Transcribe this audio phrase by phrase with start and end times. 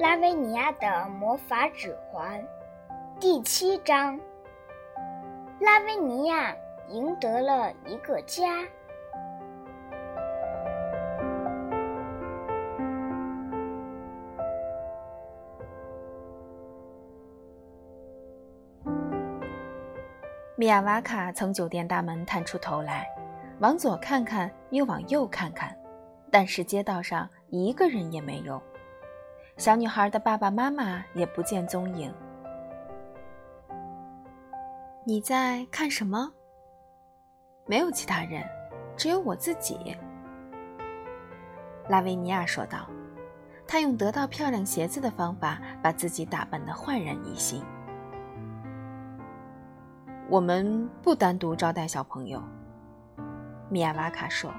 [0.00, 2.42] 拉维尼亚的魔法指环
[3.20, 4.18] 第七章：
[5.60, 6.56] 拉维尼亚
[6.88, 8.64] 赢得了一个家。
[20.56, 23.06] 米亚瓦卡从酒店大门探出头来，
[23.58, 25.76] 往左看看，又往右看看，
[26.30, 28.58] 但是街道上一个人也没有。
[29.60, 32.10] 小女孩的爸爸妈妈也不见踪影。
[35.04, 36.32] 你在看什么？
[37.66, 38.42] 没有其他人，
[38.96, 39.94] 只有我自己。
[41.90, 42.88] 拉维尼亚说道。
[43.68, 47.62] 他用得到漂亮鞋子的方法，把自己打扮得焕然一新。
[50.30, 52.42] 我们不单独招待小朋友，
[53.68, 54.50] 米亚瓦卡说。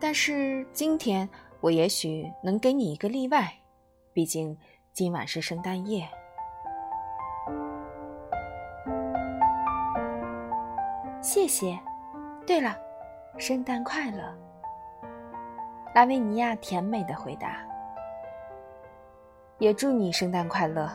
[0.00, 1.28] 但是今天。
[1.60, 3.52] 我也许能给你一个例外，
[4.12, 4.56] 毕竟
[4.92, 6.08] 今晚是圣诞夜。
[11.20, 11.78] 谢谢。
[12.46, 12.76] 对了，
[13.36, 14.34] 圣诞快乐，
[15.94, 17.58] 拉维尼亚甜美的回答。
[19.58, 20.88] 也祝你圣诞快乐。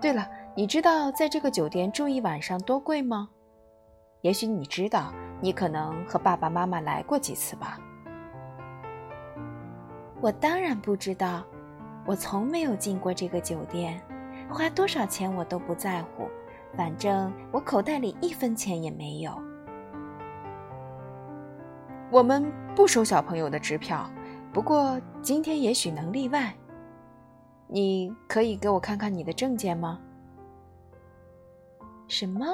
[0.00, 3.30] 对了，你知道在这个酒店住一晚上多贵吗？
[4.20, 7.78] 也许你知道，你可能和爸爸妈妈来过几次吧。
[10.22, 11.42] 我当然不知道，
[12.06, 14.00] 我从没有进过这个酒店，
[14.48, 16.28] 花多少钱我都不在乎，
[16.76, 19.36] 反正我口袋里一分钱也没有。
[22.08, 24.08] 我们不收小朋友的支票，
[24.52, 26.54] 不过今天也许能例外。
[27.66, 29.98] 你可以给我看看你的证件吗？
[32.06, 32.46] 什么？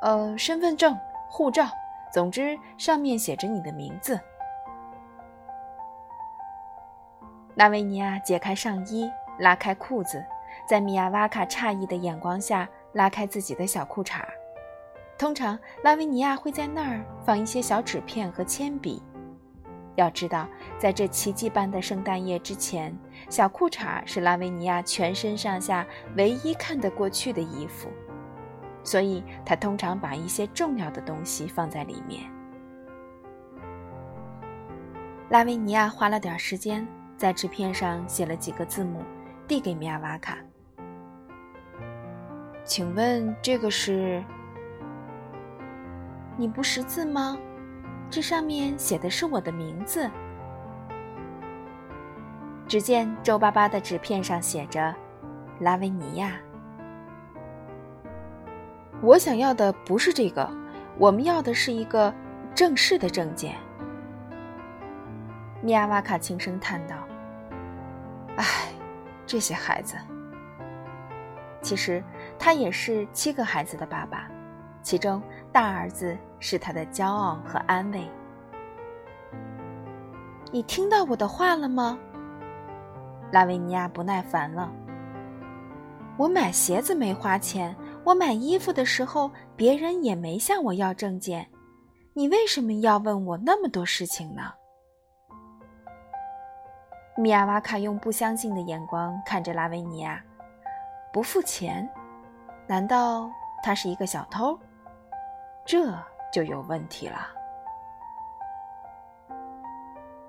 [0.00, 0.96] 呃，身份证、
[1.28, 1.66] 护照，
[2.10, 4.18] 总之上面写着你的名字。
[7.60, 9.06] 拉维尼亚解开上衣，
[9.38, 10.24] 拉开裤子，
[10.66, 14.22] 在米亚瓦卡诧异的眼光下拉开自己的小裤衩。
[15.18, 19.02] 通常，拉维尼亚会在那儿放一些小纸片和铅笔。
[19.96, 20.48] 要知道，
[20.78, 22.98] 在这奇迹般的圣诞夜之前，
[23.28, 27.90] 小裤衩是拉维尼亚全身上下唯一看得过去的衣服，
[28.82, 32.22] 所以他通常把一些重要的东西放在里面。
[35.28, 36.88] 拉维尼亚花了点时间。
[37.20, 39.02] 在纸片上写了几个字母，
[39.46, 40.38] 递给米亚瓦卡。
[42.64, 44.24] 请问这个是？
[46.38, 47.36] 你不识字吗？
[48.08, 50.10] 这上面写的是我的名字。
[52.66, 54.94] 只见皱巴巴的纸片上写着
[55.60, 56.40] “拉维尼亚”。
[59.04, 60.50] 我想要的不是这个，
[60.96, 62.14] 我们要的是一个
[62.54, 63.54] 正式的证件。
[65.60, 66.96] 米亚瓦卡轻声叹道。
[68.40, 68.72] 唉，
[69.26, 69.96] 这些孩子。
[71.62, 72.02] 其实
[72.38, 74.30] 他也是七个孩子的爸爸，
[74.82, 78.10] 其中大儿子是他的骄傲和安慰。
[80.50, 81.98] 你听到我的话了吗？
[83.30, 84.72] 拉维尼亚不耐烦了。
[86.16, 91.46] 我买鞋子没花钱，我买衣服的时候别人也没向我要证件，
[92.14, 94.50] 你为什么要问我那么多事情呢？
[97.20, 100.24] 米亚瓦卡用不相信的眼光看着拉维尼亚，
[101.12, 101.86] 不付钱？
[102.66, 103.30] 难道
[103.62, 104.58] 他是一个小偷？
[105.66, 105.94] 这
[106.32, 107.28] 就有问题了。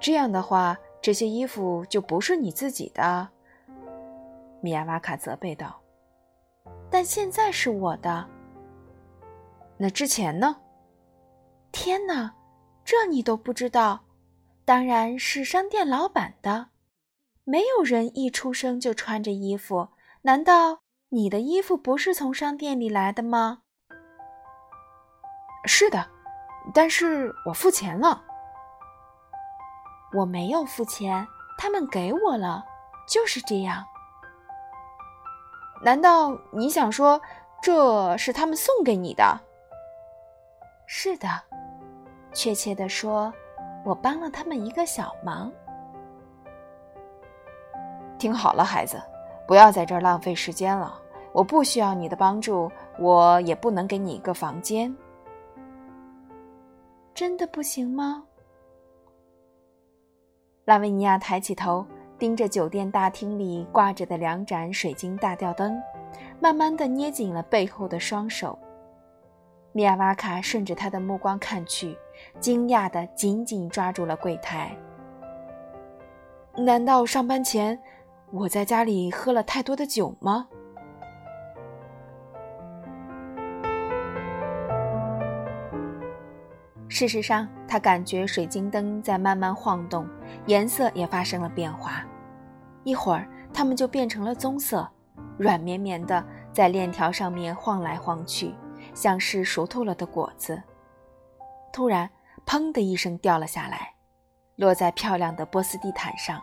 [0.00, 3.28] 这样的话，这些衣服就不是你自己的。
[4.62, 5.78] 米亚瓦卡责备道
[6.90, 8.26] ：“但现在是我的。
[9.76, 10.56] 那之前呢？
[11.70, 12.34] 天哪，
[12.82, 14.00] 这你都不知道？
[14.64, 16.68] 当然是商店老板的。”
[17.50, 19.88] 没有人一出生就穿着衣服，
[20.20, 23.62] 难道你的衣服不是从商店里来的吗？
[25.64, 26.06] 是的，
[26.74, 28.22] 但是我付钱了。
[30.12, 32.62] 我没有付钱，他们给我了，
[33.08, 33.82] 就是这样。
[35.82, 37.18] 难道你想说
[37.62, 39.40] 这是他们送给你的？
[40.86, 41.26] 是的，
[42.34, 43.32] 确切的说，
[43.86, 45.50] 我帮了他们一个小忙。
[48.18, 49.00] 听好了，孩子，
[49.46, 51.00] 不要在这儿浪费时间了。
[51.32, 54.94] 我不需要你的帮助，我也不能给你一个房间。
[57.14, 58.24] 真的不行吗？
[60.64, 61.86] 拉维尼亚抬起头，
[62.18, 65.80] 盯着酒店大厅里挂着的两盏水晶大吊灯，
[66.40, 68.58] 慢慢的捏紧了背后的双手。
[69.72, 71.96] 米亚瓦卡顺着他的目光看去，
[72.40, 74.76] 惊讶的紧紧抓住了柜台。
[76.56, 77.78] 难道上班前？
[78.30, 80.46] 我在家里喝了太多的酒吗？
[86.90, 90.06] 事实上，他感觉水晶灯在慢慢晃动，
[90.46, 92.04] 颜色也发生了变化。
[92.84, 94.86] 一会儿，它们就变成了棕色，
[95.38, 96.22] 软绵绵的，
[96.52, 98.54] 在链条上面晃来晃去，
[98.94, 100.62] 像是熟透了的果子。
[101.72, 102.10] 突然，
[102.44, 103.94] 砰的一声掉了下来，
[104.56, 106.38] 落在漂亮的波斯地毯上。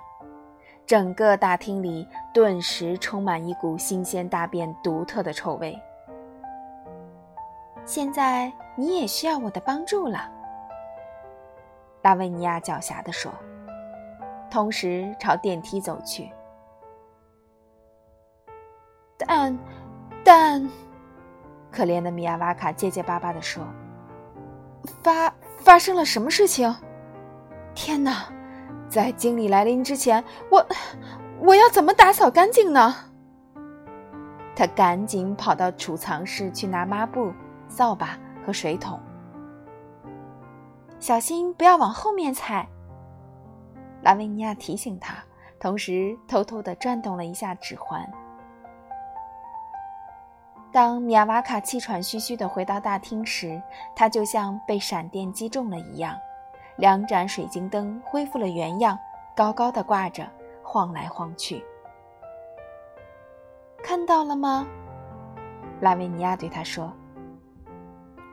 [0.85, 5.79] 整个大厅里顿时充满一股新鲜大便独特的臭味。
[7.85, 10.29] 现在你也需要我的帮助了，
[12.03, 13.31] 拉维尼亚狡黠地说，
[14.49, 16.31] 同时朝电梯走去。
[19.17, 19.57] 但，
[20.23, 20.69] 但，
[21.71, 23.63] 可怜的米亚瓦卡结结巴巴地说
[25.01, 26.75] ：“发发生了什么事情？
[27.73, 28.27] 天哪！”
[28.87, 30.65] 在经理来临之前，我
[31.39, 32.95] 我要怎么打扫干净呢？
[34.55, 37.33] 他赶紧跑到储藏室去拿抹布、
[37.67, 38.99] 扫把和水桶。
[40.97, 42.67] 小心不要往后面踩，
[44.01, 45.15] 拉维尼亚提醒他，
[45.59, 48.09] 同时偷偷的转动了一下指环。
[50.71, 53.61] 当米亚瓦卡气喘吁吁的回到大厅时，
[53.95, 56.17] 他就像被闪电击中了一样。
[56.77, 58.97] 两盏水晶灯恢复了原样，
[59.35, 60.27] 高高的挂着，
[60.61, 61.63] 晃来晃去。
[63.81, 64.67] 看到了吗？
[65.79, 66.91] 拉维尼亚对他说：“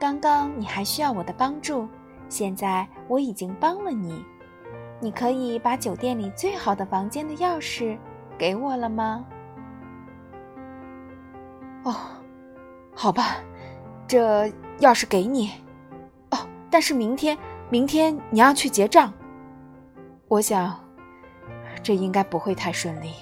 [0.01, 1.89] 刚刚你还需要我的帮助，
[2.29, 4.25] 现在我已经帮了你。
[4.99, 7.99] 你可以把酒店里最好的房间的钥匙
[8.39, 9.25] 给我了吗？”
[11.85, 11.95] 哦，
[12.95, 13.37] 好吧，
[14.07, 14.47] 这
[14.79, 15.51] 钥匙给你。
[16.31, 16.39] 哦，
[16.71, 17.39] 但是明天。
[17.73, 19.11] 明天你要去结账，
[20.29, 20.79] 我想，
[21.83, 23.15] 这应该不会太顺利。